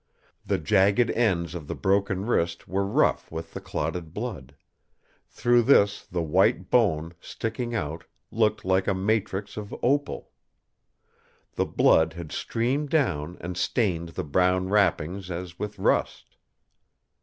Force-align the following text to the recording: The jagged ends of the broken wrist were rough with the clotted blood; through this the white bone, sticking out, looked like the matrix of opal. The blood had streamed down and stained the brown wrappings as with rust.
The 0.43 0.57
jagged 0.57 1.11
ends 1.11 1.53
of 1.53 1.67
the 1.67 1.75
broken 1.75 2.25
wrist 2.25 2.67
were 2.67 2.87
rough 2.87 3.31
with 3.31 3.53
the 3.53 3.61
clotted 3.61 4.15
blood; 4.15 4.55
through 5.27 5.61
this 5.61 6.07
the 6.07 6.23
white 6.23 6.71
bone, 6.71 7.13
sticking 7.21 7.75
out, 7.75 8.05
looked 8.31 8.65
like 8.65 8.85
the 8.85 8.95
matrix 8.95 9.57
of 9.57 9.75
opal. 9.83 10.31
The 11.53 11.67
blood 11.67 12.13
had 12.13 12.31
streamed 12.31 12.89
down 12.89 13.37
and 13.41 13.55
stained 13.55 14.09
the 14.17 14.23
brown 14.23 14.69
wrappings 14.69 15.29
as 15.29 15.59
with 15.59 15.77
rust. 15.77 16.35